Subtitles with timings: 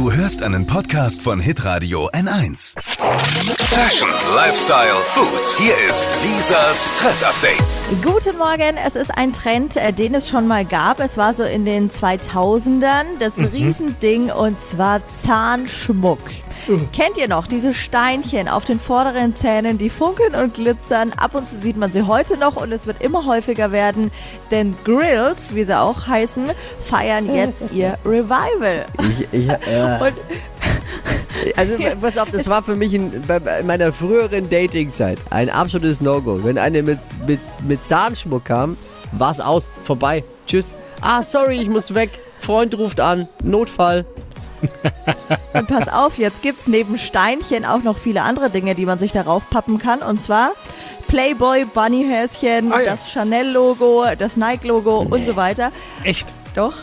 [0.00, 2.74] Du hörst einen Podcast von Hitradio N1.
[3.58, 5.58] Fashion, Lifestyle, Food.
[5.58, 8.02] Hier ist Lisas Trend Update.
[8.02, 11.00] Guten Morgen, es ist ein Trend, äh, den es schon mal gab.
[11.00, 16.20] Es war so in den 2000ern das Riesending und zwar Zahnschmuck.
[16.92, 21.12] Kennt ihr noch diese Steinchen auf den vorderen Zähnen, die funkeln und glitzern?
[21.16, 24.10] Ab und zu sieht man sie heute noch und es wird immer häufiger werden,
[24.50, 26.50] denn Grills, wie sie auch heißen,
[26.82, 28.86] feiern jetzt ihr Revival.
[28.98, 30.14] Ich, ich, äh, Und
[31.56, 36.00] also pass auf, das war für mich in, bei, bei meiner früheren Datingzeit ein absolutes
[36.00, 36.40] No-Go.
[36.42, 38.76] Wenn eine mit, mit, mit Zahnschmuck kam,
[39.12, 40.24] war's aus, vorbei.
[40.46, 40.74] Tschüss.
[41.00, 42.10] Ah, sorry, ich muss weg.
[42.38, 43.28] Freund ruft an.
[43.42, 44.04] Notfall.
[45.54, 49.12] Und pass auf, jetzt gibt's neben Steinchen auch noch viele andere Dinge, die man sich
[49.12, 50.00] darauf pappen kann.
[50.00, 50.52] Und zwar
[51.08, 52.90] Playboy, Bunnyhäschen, Ah, ja.
[52.92, 55.72] das Chanel-Logo, das Nike-Logo und so weiter.
[56.04, 56.26] Echt?
[56.54, 56.74] Doch,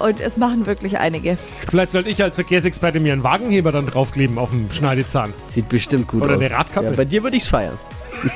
[0.00, 1.38] und es machen wirklich einige.
[1.70, 5.32] Vielleicht sollte ich als Verkehrsexperte mir einen Wagenheber dann draufkleben auf dem Schneidezahn.
[5.48, 6.40] Sieht bestimmt gut Oder aus.
[6.42, 6.86] eine Radkappe.
[6.88, 7.78] Ja, bei dir würde ich's feiern.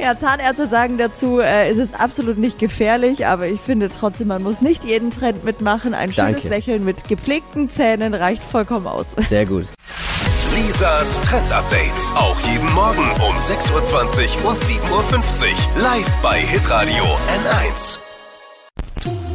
[0.00, 4.42] Ja, Zahnärzte sagen dazu, äh, es ist absolut nicht gefährlich, aber ich finde trotzdem, man
[4.42, 5.92] muss nicht jeden Trend mitmachen.
[5.92, 6.48] Ein schönes Danke.
[6.48, 9.08] Lächeln mit gepflegten Zähnen reicht vollkommen aus.
[9.28, 9.66] Sehr gut.
[10.54, 11.92] Lisas Trend Update.
[12.14, 15.82] Auch jeden Morgen um 6.20 Uhr und 7.50 Uhr.
[15.82, 17.98] Live bei Hitradio N1.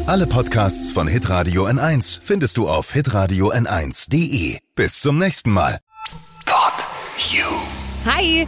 [0.08, 4.58] Alle Podcasts von Hitradio N1 findest du auf hitradio n1.de.
[4.73, 5.77] Bis zum nächsten Mal.
[6.45, 6.73] Pod
[7.30, 7.45] You.
[8.05, 8.47] Hi,